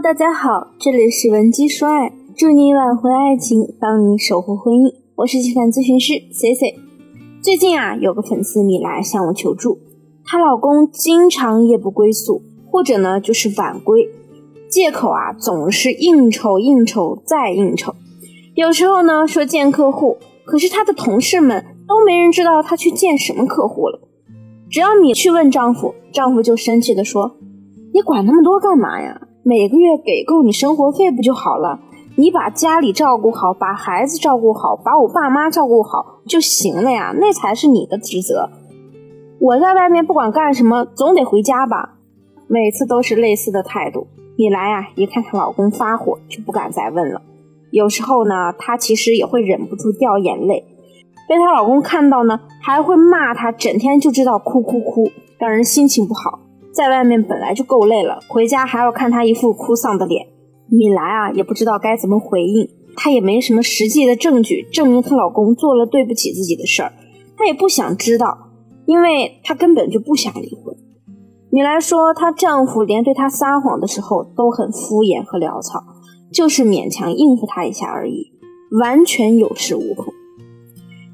[0.00, 4.94] 大家好，这里是文姬说爱，祝你挽回爱情，帮你守护婚姻。
[5.16, 6.76] 我是情感咨询师 C C。
[7.42, 9.80] 最近啊，有个粉丝米来向我求助，
[10.24, 14.08] 她老公经常夜不归宿，或者呢就是晚归，
[14.70, 17.96] 借口啊总是应酬应酬再应酬。
[18.54, 24.00] 有时候呢说见客户，可是她的同事们都没人知道她去见什么客户了。
[24.70, 27.36] 只要你去问丈夫，丈夫就生气的说
[27.92, 31.80] ：“你管那么多干嘛呀？”每个月给够你生活费不就好了？
[32.16, 38.50] 你把家里照顾好，把孩子照顾好，把我爸妈照顾好就行了呀，那才是你的职责。
[39.40, 41.94] 我在外面不管干什么，总得回家吧。
[42.46, 44.08] 每次都是类似的态度。
[44.36, 47.22] 米莱啊，一看她老公发火，就不敢再问了。
[47.70, 50.66] 有时候呢，她其实也会忍不住掉眼泪。
[51.26, 56.40] 被她老公看到呢，还会骂她，整天就知道哭哭哭，让人心情不好。
[56.78, 60.28] 在外面本来就够累了，回家还要看他一副哭丧的脸。
[60.70, 66.92] 米莱啊，也不知道该怎么回应，她也没什么实际的证据证明她老公做了对不起自己的事儿，
[67.36, 68.50] 她也不想知道，
[68.86, 70.76] 因为她根本就不想离婚。
[71.50, 75.82] 米莱说，她丈夫连对她撒谎的时候都很敷衍和潦草，
[76.32, 78.30] 就是勉强应付她一下而已，
[78.80, 80.14] 完全有恃无恐。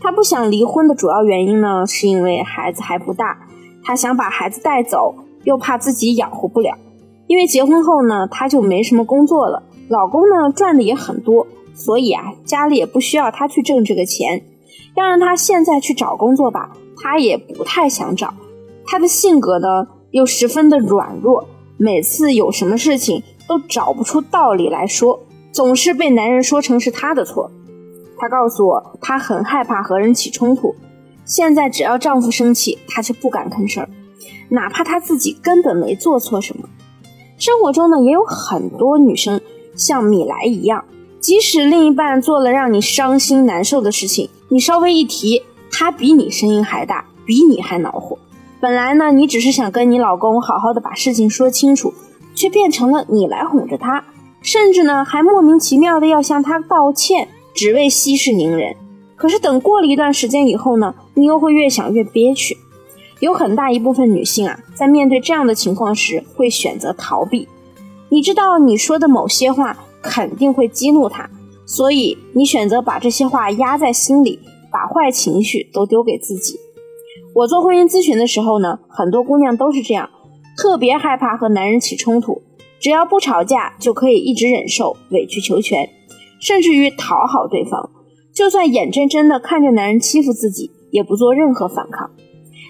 [0.00, 3.46] 她不想离婚的主要原因呢，是因为孩子还不大，
[3.84, 5.14] 她想把孩子带走。
[5.44, 6.76] 又怕自己养活不了，
[7.26, 14.44] 因为结婚后呢，她就没什么工作了，老公呢赚的也很多，所以啊，家里也不需要她去挣这个钱。
[14.94, 18.34] 要让她现在去找工作吧，她也不太想找。
[18.84, 21.46] 她的性格呢又十分的软弱，
[21.76, 27.50] 每次有什么事情都找不出道理来说，总是被男人说成是她的错。
[28.18, 30.74] 她告诉我，她很害怕和人起冲突，
[31.24, 33.88] 现在只要丈夫生气，她就不敢吭声。
[34.48, 36.68] 哪怕她自己根本没做错什么，
[37.38, 39.40] 生活中呢也有很多女生
[39.74, 40.84] 像米莱一样，
[41.20, 48.18] 即使另一半做了让你伤心难受的事情，你稍微一提，他比你声音还大，比你还恼火。
[48.60, 51.92] 本来呢，你只是想跟你老公好好的把事情说清楚，
[52.34, 54.04] 却变成了你来哄着他，
[54.40, 58.76] 甚至呢还莫名其妙的要向他道歉，只为息事宁人。
[59.16, 62.56] 可是等过了一段时间以后呢，你又会越想越憋屈。
[63.22, 67.46] 有很大一部分女性啊，在面对这样的情况时，会选择逃避。
[68.08, 71.30] 你知道你说的某些话肯定会激怒他，
[71.64, 74.40] 所以你选择把这些话压在心里，
[74.72, 76.58] 把坏情绪都丢给自己。
[77.32, 80.10] 我做婚姻咨询的时候呢，很多姑娘都是这样，
[80.58, 82.42] 特别害怕和男人起冲突，
[82.80, 85.88] 只要不吵架就可以一直忍受，委曲求全，
[86.40, 87.88] 甚至于讨好对方，
[88.34, 92.10] 就算眼睁睁的看着男人欺负自己，也不做任何反抗。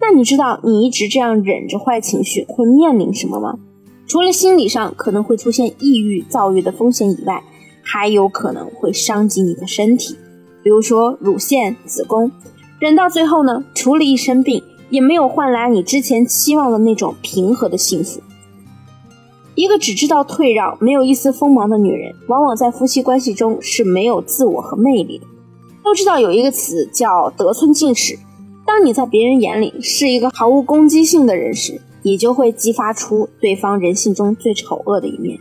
[0.00, 3.58] 那你知道你一直这样忍着坏情绪会面临什么吗？
[4.06, 7.42] 除了心理上可能会出现抑郁、躁郁的风险以外，
[7.82, 10.16] 还有可能会伤及你的身体，
[10.62, 12.30] 比如说乳腺、子宫。
[12.78, 18.20] 忍到最后呢，除了一身病，也没有换来你之前期望的那种平和的幸福。
[19.54, 25.26] 一个只知道退让、没有一丝锋芒的女人，往往在夫妻关系中是没有自我和魅力的。
[25.82, 28.18] 都知道有一个词叫得寸进尺。
[28.78, 35.38] 当你在别人眼里是一个毫无攻击性的人时，你就会激发出对方人性中最丑恶的一面。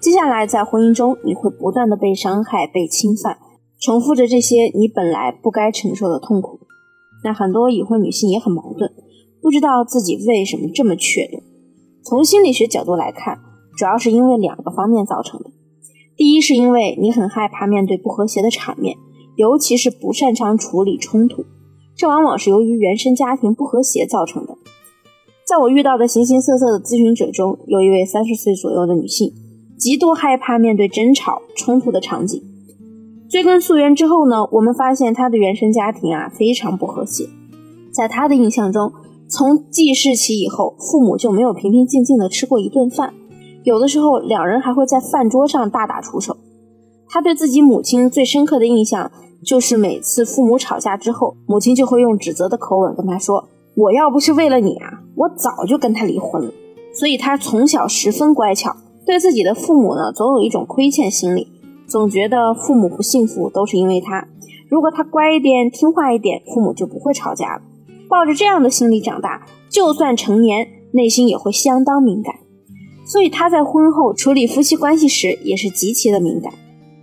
[0.00, 3.36] 接下来，在婚姻中，你会不断的被伤害、被侵犯，
[3.78, 6.60] 重复着这些你本来不该承受的痛苦。
[7.22, 8.90] 那很多已婚女性也很矛盾，
[9.42, 11.42] 不知道自己为什么这么怯懦。
[12.02, 13.40] 从心理学角度来看，
[13.76, 15.50] 主要是因为两个方面造成的。
[16.16, 18.96] 第一，是因为你很害怕面对不和谐的场面，
[19.36, 21.44] 尤其是不擅长处理冲突。
[21.96, 24.56] 这往往是由于原生家庭不和谐造成的。
[25.46, 29.32] 在我遇到的形形色色的咨询者中，有一位三十岁左右的女性，
[29.78, 32.42] 极度害怕面对争吵冲突的场景。
[33.28, 37.28] 追根溯源之后呢，我们发现她的原生家庭啊非常不和谐。
[37.92, 38.92] 在她的印象中，
[39.28, 43.12] 从记事起以后，父母就没有平平静静的吃过一顿饭，
[43.62, 46.36] 有的时候两人还会在饭桌上大打出手。
[47.08, 49.12] 她对自己母亲最深刻的印象。
[49.44, 56.52] 就是每次父母吵架之后，母亲就会用指责的口吻跟他说：“我要不是为了你啊，我早就跟他离婚了。”
[56.94, 58.74] 所以，他从小十分乖巧，
[59.04, 61.48] 对自己的父母呢，总有一种亏欠心理，
[61.86, 64.26] 总觉得父母不幸福都是因为他。
[64.70, 67.62] 如果他乖一点、听话一点，父母就不会吵架了。
[68.08, 72.34] 抱着这样的心理长大，就算成年，内心也会相当敏感。
[73.04, 76.52] 所以，她在婚后处理夫妻关系时也是极其的敏感，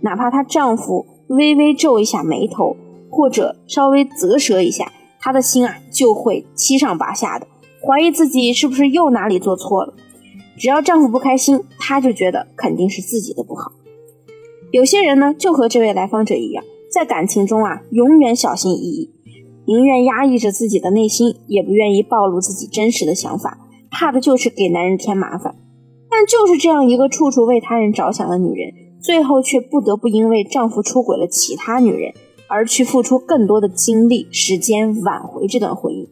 [0.00, 1.06] 哪怕她丈夫。
[1.32, 2.76] 微微皱一下眉头，
[3.10, 7.46] 或者稍微啧舌一下，她的心啊就会七上八下的，
[7.82, 9.94] 怀疑自己是不是又哪里做错了。
[10.58, 13.72] 只要丈夫不开心，她就觉得肯定是自己的不好。
[14.72, 16.62] 有些人呢，就和这位来访者一样，
[16.92, 19.10] 在感情中啊，永远小心翼翼，
[19.64, 23.58] 宁愿压抑着自己的内心，也不愿意暴露自己真实的想法，
[23.90, 25.54] 怕的就是给男人添麻烦。
[26.10, 32.14] 但就是这样一个处处为他人着想的女人，最后却不得不因为丈夫出轨了其他女人，
[32.46, 36.06] 而去付出更多的精力、时间挽回这段婚姻。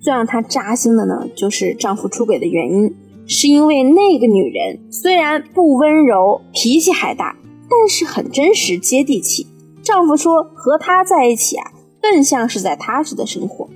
[0.00, 2.94] 最让她扎心的呢，就是丈夫出轨的原因，
[3.26, 7.36] 是因为那个女人虽然不温柔，脾气还大，
[7.68, 9.46] 但是很真实、接地气。
[9.82, 13.68] 丈夫说和她在一起啊，更像是在踏实的生活。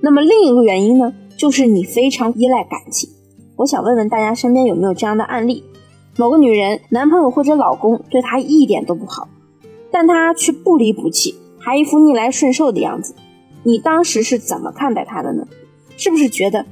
[0.00, 3.10] 那么另一个原因呢，就是你非常依赖感情。
[3.56, 5.64] 我想问问大家身边有没有这样的案例：
[6.18, 9.28] 某个女人，男朋友或者老公对她一点都不好，
[9.90, 13.14] 但她却不离不弃，还一副逆来顺受的样子。
[13.64, 15.46] 你当时是怎么看待她的呢？
[15.98, 16.64] 是不是觉得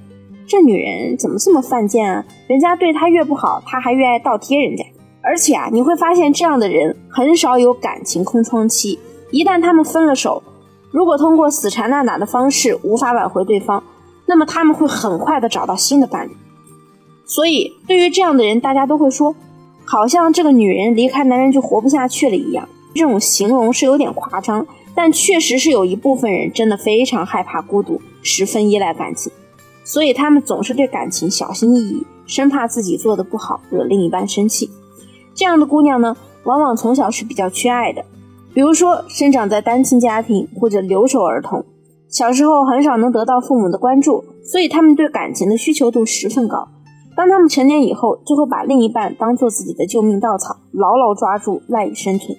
[0.46, 2.24] 这女人怎么这么犯贱啊？
[2.46, 4.84] 人家对她越不好，她还越爱倒贴人家。
[5.22, 8.98] 而且啊，你会发现这样的人很少有感情空窗期。
[9.30, 10.42] 一旦他们分了手，
[10.90, 13.82] 如果通过死缠烂打的方式无法挽回对方，
[14.26, 16.30] 那么他们会很快的找到新的伴侣。
[17.26, 19.34] 所以，对于这样的人，大家都会说，
[19.84, 22.68] 好像这个女人离开男人就活不下去了一样。
[22.94, 29.32] 这种形容是有点夸张，但确实是有一部分人真的非常害怕孤独，十分依赖感情，
[29.82, 34.70] 所以他们总是对感情小心翼翼，生怕自己做的不好惹另一半生气。
[35.34, 38.04] 这样的姑娘呢，往往从小是比较缺爱的，
[38.52, 41.64] 比如说生长在单亲家庭或者留守儿童，
[42.08, 46.68] 小时候很少能得到父母的关注，所以他们对感情的需求度十分高。
[47.16, 52.36] 当他们成年以后，就会把另一半当做自己的救命稻草，牢牢抓住，赖以生存。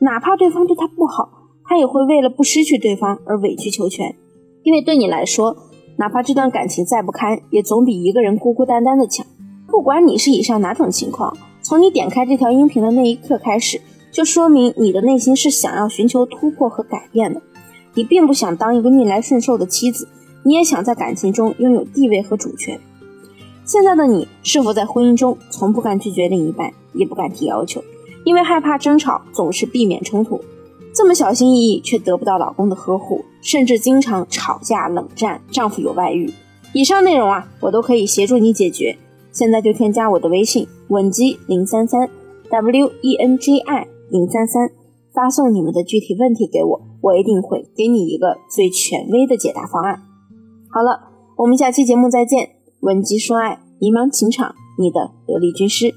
[0.00, 1.28] 哪怕对方对他不好，
[1.64, 4.16] 他也会为了不失去对方而委曲求全。
[4.62, 5.56] 因为对你来说，
[5.98, 9.24] 哪怕这段感情再不堪，也总比一个人孤孤单单的强。
[9.68, 13.80] 不管你是以上哪种情况，从你点开这条音频的那一刻开始，
[14.10, 17.40] 就说明你的内心是想要寻求突破和改变的。
[17.94, 20.08] 你并不想当一个逆来顺受的妻子，
[20.42, 22.78] 你也想在感情中拥有地位和主权。
[23.66, 27.82] 现在的你是否在婚姻中从不敢拒绝另一半，也不敢提要求，
[28.24, 30.40] 因为害怕争吵，总是避免冲突，
[30.94, 36.32] 这么小心翼翼却得不到老公的呵护，甚至经常吵架冷战，丈夫有外遇。
[36.72, 38.96] 以上内容啊，我都可以协助你解决。
[39.32, 42.08] 现在就添加我的微信稳基零三三
[42.48, 44.70] w e n g i 零三三，
[45.12, 50.02] 发送你们的具体问题给我，我一定会给你一个最权威的解答方案。
[50.70, 52.55] 好了，我们下期节目再见。
[52.86, 55.92] 闻鸡说爱，迷茫情场，你的得力军师。